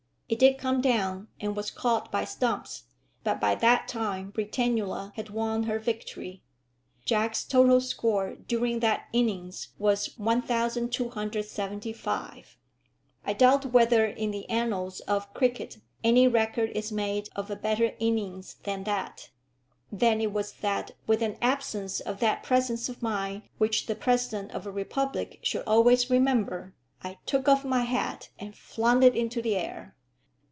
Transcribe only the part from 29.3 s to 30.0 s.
the air.